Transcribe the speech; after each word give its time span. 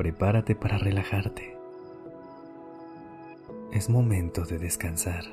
Prepárate 0.00 0.54
para 0.54 0.78
relajarte. 0.78 1.54
Es 3.70 3.90
momento 3.90 4.46
de 4.46 4.58
descansar. 4.58 5.24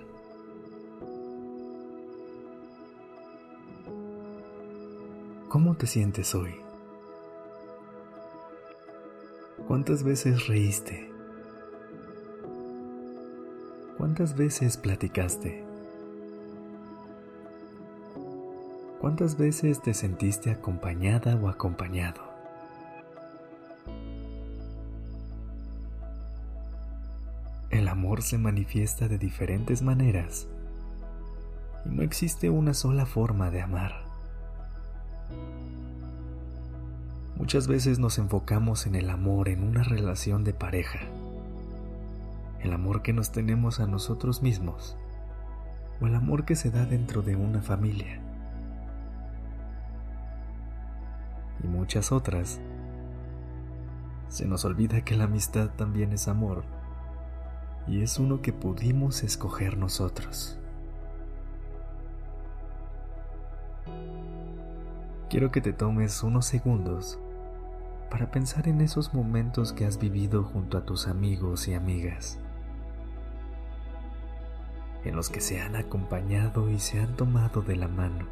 ¿Cómo 5.48 5.78
te 5.78 5.88
sientes 5.88 6.36
hoy? 6.36 6.54
¿Cuántas 9.70 10.04
veces 10.04 10.48
reíste? 10.48 11.10
¿Cuántas 13.98 14.36
veces 14.36 14.76
platicaste? 14.76 15.64
¿Cuántas 19.00 19.38
veces 19.38 19.82
te 19.82 19.94
sentiste 19.94 20.52
acompañada 20.52 21.38
o 21.38 21.48
acompañado? 21.48 22.37
El 27.70 27.90
amor 27.90 28.22
se 28.22 28.38
manifiesta 28.38 29.10
de 29.10 29.18
diferentes 29.18 29.82
maneras 29.82 30.48
y 31.84 31.90
no 31.90 32.02
existe 32.02 32.50
una 32.50 32.74
sola 32.74 33.06
forma 33.06 33.52
de 33.52 33.62
amar. 33.62 34.06
Muchas 37.36 37.68
veces 37.68 38.00
nos 38.00 38.20
enfocamos 38.20 38.88
en 38.88 38.96
el 38.96 39.10
amor 39.10 39.50
en 39.50 39.64
una 39.64 39.84
relación 39.84 40.46
de 40.46 40.54
pareja, 40.54 41.00
el 42.62 42.72
amor 42.72 43.02
que 43.02 43.12
nos 43.12 43.34
tenemos 43.34 43.82
a 43.82 43.86
nosotros 43.86 44.42
mismos 44.42 44.98
o 46.00 46.08
el 46.08 46.16
amor 46.16 46.46
que 46.46 46.56
se 46.56 46.72
da 46.72 46.86
dentro 46.86 47.22
de 47.22 47.36
una 47.36 47.62
familia. 47.62 48.22
Y 51.62 51.68
muchas 51.68 52.14
otras. 52.14 52.62
Se 54.30 54.46
nos 54.46 54.64
olvida 54.64 55.02
que 55.02 55.18
la 55.18 55.26
amistad 55.26 55.70
también 55.72 56.14
es 56.14 56.30
amor 56.30 56.77
y 57.88 58.02
es 58.02 58.20
uno 58.20 58.42
que 58.42 58.54
pudimos 58.54 59.24
escoger 59.24 59.78
nosotros. 59.78 60.58
Quiero 65.30 65.52
que 65.52 65.62
te 65.62 65.74
tomes 65.74 66.24
unos 66.24 66.46
segundos 66.46 67.20
para 68.10 68.32
pensar 68.32 68.68
en 68.68 68.82
esos 68.82 69.14
momentos 69.14 69.74
que 69.74 69.86
has 69.86 70.00
vivido 70.00 70.44
junto 70.44 70.78
a 70.78 70.86
tus 70.86 71.08
amigos 71.08 71.68
y 71.68 71.74
amigas, 71.74 72.40
en 75.04 75.16
los 75.16 75.30
que 75.30 75.42
se 75.42 75.60
han 75.60 75.76
acompañado 75.76 76.70
y 76.70 76.80
se 76.80 77.00
han 77.00 77.16
tomado 77.16 77.62
de 77.62 77.76
la 77.76 77.88
mano, 77.88 78.26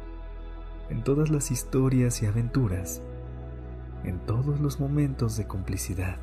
en 0.88 1.02
todas 1.04 1.30
las 1.30 1.50
historias 1.50 2.22
y 2.22 2.26
aventuras, 2.26 3.02
en 4.04 4.18
todos 4.20 4.60
los 4.60 4.80
momentos 4.80 5.36
de 5.36 5.46
complicidad. 5.46 6.16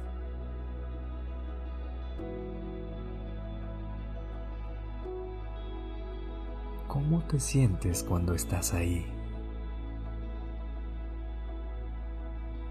¿Cómo 6.93 7.23
te 7.23 7.39
sientes 7.39 8.03
cuando 8.03 8.35
estás 8.35 8.75
ahí? 8.75 9.03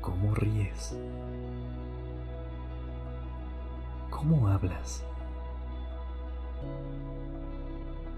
¿Cómo 0.00 0.33
ríes? 0.33 0.97
¿Cómo 4.11 4.47
hablas? 4.47 5.03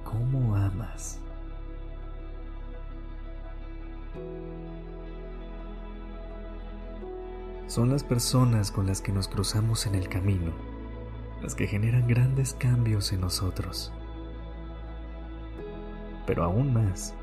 ¿Cómo 0.05 0.55
amas? 0.57 1.21
Son 7.67 7.89
las 7.89 8.05
personas 8.05 8.71
con 8.71 8.87
las 8.87 9.01
que 9.01 9.11
nos 9.11 9.27
cruzamos 9.27 9.87
en 9.87 9.95
el 9.95 10.11
camino 10.11 10.53
las 11.41 11.55
que 11.55 11.67
generan 11.67 12.07
grandes 12.07 12.53
cambios 12.53 13.11
en 13.15 13.23
nosotros. 13.23 13.91
Pero 16.27 16.45
aún 16.45 16.73
más, 16.73 17.15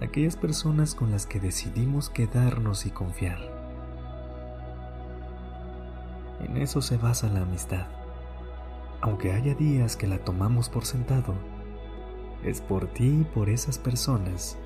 aquellas 0.00 0.36
personas 0.36 0.94
con 0.94 1.10
las 1.10 1.26
que 1.26 1.40
decidimos 1.40 2.10
quedarnos 2.10 2.86
y 2.86 2.90
confiar. 2.90 3.38
En 6.40 6.56
eso 6.56 6.82
se 6.82 6.96
basa 6.96 7.28
la 7.28 7.42
amistad. 7.42 7.86
Aunque 9.00 9.32
haya 9.32 9.54
días 9.54 9.96
que 9.96 10.06
la 10.06 10.18
tomamos 10.18 10.68
por 10.68 10.84
sentado, 10.84 11.34
es 12.42 12.60
por 12.60 12.86
ti 12.88 13.20
y 13.20 13.24
por 13.24 13.48
esas 13.48 13.78
personas 13.78 14.58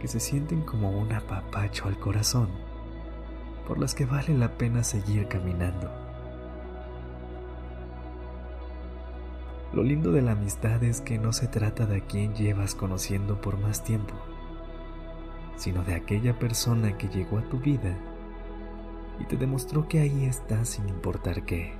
que 0.00 0.08
se 0.08 0.20
sienten 0.20 0.62
como 0.62 0.90
un 0.90 1.12
apapacho 1.12 1.86
al 1.86 1.98
corazón, 1.98 2.48
por 3.66 3.78
las 3.78 3.94
que 3.94 4.06
vale 4.06 4.36
la 4.36 4.56
pena 4.56 4.82
seguir 4.82 5.28
caminando. 5.28 5.99
Lo 9.72 9.84
lindo 9.84 10.10
de 10.10 10.20
la 10.20 10.32
amistad 10.32 10.82
es 10.82 11.00
que 11.00 11.16
no 11.18 11.32
se 11.32 11.46
trata 11.46 11.86
de 11.86 11.98
a 11.98 12.00
quien 12.00 12.34
llevas 12.34 12.74
conociendo 12.74 13.40
por 13.40 13.56
más 13.56 13.84
tiempo, 13.84 14.14
sino 15.54 15.84
de 15.84 15.94
aquella 15.94 16.36
persona 16.36 16.98
que 16.98 17.08
llegó 17.08 17.38
a 17.38 17.48
tu 17.48 17.60
vida 17.60 17.96
y 19.20 19.26
te 19.26 19.36
demostró 19.36 19.86
que 19.86 20.00
ahí 20.00 20.24
estás 20.24 20.70
sin 20.70 20.88
importar 20.88 21.44
qué. 21.44 21.74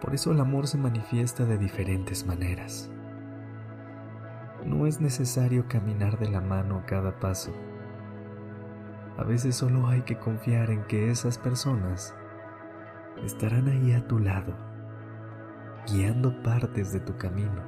Por 0.00 0.14
eso 0.14 0.32
el 0.32 0.40
amor 0.40 0.66
se 0.66 0.78
manifiesta 0.78 1.44
de 1.44 1.58
diferentes 1.58 2.26
maneras. 2.26 2.90
No 4.64 4.86
es 4.86 5.00
necesario 5.00 5.66
caminar 5.68 6.18
de 6.18 6.28
la 6.28 6.40
mano 6.40 6.82
cada 6.86 7.20
paso. 7.20 7.52
A 9.16 9.22
veces 9.22 9.54
solo 9.54 9.86
hay 9.86 10.02
que 10.02 10.18
confiar 10.18 10.70
en 10.70 10.82
que 10.84 11.10
esas 11.10 11.38
personas 11.38 12.16
estarán 13.24 13.68
ahí 13.68 13.92
a 13.92 14.06
tu 14.06 14.18
lado, 14.18 14.54
guiando 15.86 16.42
partes 16.42 16.92
de 16.92 17.00
tu 17.00 17.16
camino. 17.16 17.62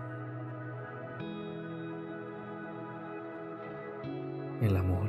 El 4.60 4.76
amor 4.76 5.08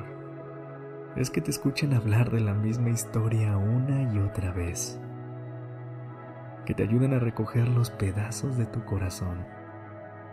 es 1.15 1.29
que 1.29 1.41
te 1.41 1.51
escuchen 1.51 1.93
hablar 1.93 2.31
de 2.31 2.39
la 2.39 2.53
misma 2.53 2.89
historia 2.89 3.57
una 3.57 4.13
y 4.13 4.19
otra 4.19 4.51
vez. 4.51 4.99
Que 6.65 6.73
te 6.73 6.83
ayuden 6.83 7.13
a 7.13 7.19
recoger 7.19 7.67
los 7.67 7.89
pedazos 7.89 8.57
de 8.57 8.65
tu 8.65 8.85
corazón 8.85 9.45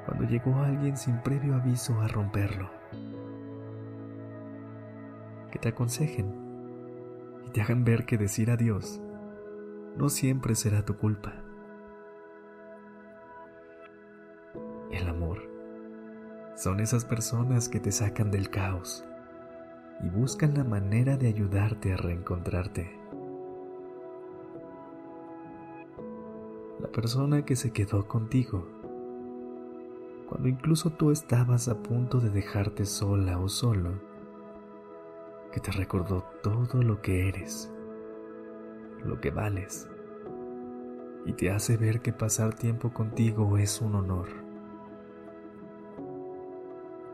cuando 0.07 0.25
llegó 0.25 0.55
alguien 0.63 0.97
sin 0.97 1.21
previo 1.21 1.55
aviso 1.57 2.01
a 2.01 2.09
romperlo. 2.09 2.71
Que 5.51 5.59
te 5.59 5.69
aconsejen 5.69 6.33
y 7.47 7.51
te 7.51 7.61
hagan 7.61 7.85
ver 7.85 8.07
que 8.07 8.17
decir 8.17 8.51
adiós 8.51 9.03
no 9.99 10.09
siempre 10.09 10.55
será 10.55 10.85
tu 10.85 10.97
culpa. 10.97 11.35
El 14.93 15.09
amor 15.09 15.43
son 16.55 16.81
esas 16.81 17.05
personas 17.05 17.69
que 17.69 17.81
te 17.81 17.91
sacan 17.91 18.31
del 18.31 18.49
caos 18.49 19.05
y 20.03 20.09
buscan 20.09 20.55
la 20.55 20.65
manera 20.65 21.17
de 21.17 21.27
ayudarte 21.27 21.93
a 21.93 21.97
reencontrarte. 21.97 22.97
La 26.81 26.89
persona 26.89 27.45
que 27.45 27.57
se 27.57 27.73
quedó 27.73 28.07
contigo 28.07 28.67
cuando 30.29 30.49
incluso 30.49 30.91
tú 30.91 31.11
estabas 31.11 31.69
a 31.69 31.83
punto 31.83 32.21
de 32.21 32.31
dejarte 32.31 32.85
sola 32.85 33.39
o 33.39 33.49
solo, 33.49 33.99
que 35.53 35.59
te 35.59 35.73
recordó 35.73 36.23
todo 36.43 36.83
lo 36.83 37.01
que 37.01 37.29
eres, 37.29 37.73
lo 39.05 39.21
que 39.21 39.31
vales, 39.31 39.89
y 41.27 41.33
te 41.33 41.51
hace 41.51 41.77
ver 41.77 42.01
que 42.01 42.13
pasar 42.13 42.55
tiempo 42.55 42.93
contigo 42.93 43.59
es 43.59 43.81
un 43.81 43.95
honor 43.95 44.49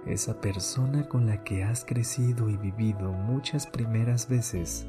esa 0.06 0.40
persona 0.40 1.08
con 1.08 1.26
la 1.26 1.42
que 1.44 1.64
has 1.64 1.84
crecido 1.84 2.50
y 2.50 2.56
vivido 2.56 3.12
muchas 3.12 3.66
primeras 3.66 4.28
veces, 4.28 4.86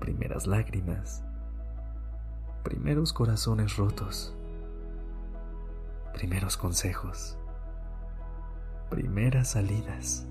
primeras 0.00 0.46
lágrimas, 0.46 1.22
primeros 2.62 3.12
corazones 3.12 3.76
rotos, 3.76 4.34
primeros 6.14 6.56
consejos, 6.56 7.38
primeras 8.88 9.48
salidas. 9.48 10.26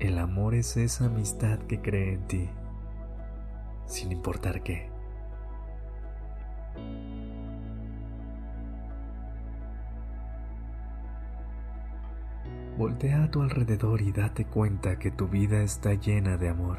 El 0.00 0.18
amor 0.18 0.54
es 0.54 0.76
esa 0.76 1.06
amistad 1.06 1.58
que 1.60 1.80
cree 1.80 2.14
en 2.14 2.26
ti, 2.28 2.50
sin 3.86 4.12
importar 4.12 4.62
qué. 4.62 4.88
Voltea 12.78 13.24
a 13.24 13.30
tu 13.32 13.42
alrededor 13.42 14.00
y 14.00 14.12
date 14.12 14.44
cuenta 14.44 15.00
que 15.00 15.10
tu 15.10 15.26
vida 15.26 15.62
está 15.62 15.94
llena 15.94 16.36
de 16.36 16.48
amor. 16.48 16.78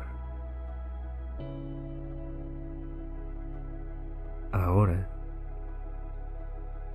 Ahora, 4.54 5.10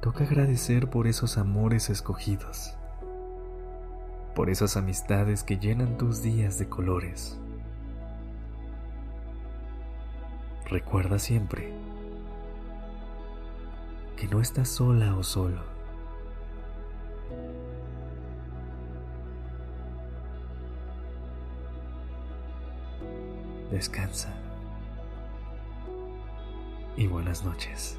toca 0.00 0.24
agradecer 0.24 0.88
por 0.88 1.06
esos 1.06 1.36
amores 1.36 1.90
escogidos, 1.90 2.78
por 4.34 4.50
esas 4.50 4.76
amistades 4.76 5.42
que 5.42 5.58
llenan 5.58 5.96
tus 5.96 6.22
días 6.22 6.58
de 6.58 6.68
colores. 6.68 7.38
Recuerda 10.66 11.18
siempre 11.18 11.72
que 14.16 14.26
no 14.26 14.40
estás 14.40 14.68
sola 14.68 15.14
o 15.16 15.22
solo. 15.22 15.62
Descansa 23.70 24.32
y 26.96 27.06
buenas 27.06 27.44
noches. 27.44 27.98